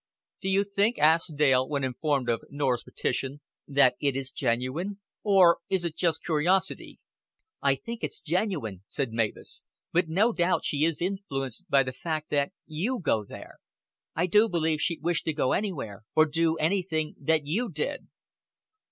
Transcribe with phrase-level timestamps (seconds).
[0.41, 4.99] "Do you think," asked Dale, when informed of Norah's petition, "that it is genuine?
[5.21, 6.97] Or is it just curiosity?"
[7.61, 9.61] "I think it's genuine," said Mavis.
[9.93, 13.59] "But no doubt she is influenced by the fact that you go there.
[14.15, 18.07] I do believe she'd wish to go anywhere or do anything that you did."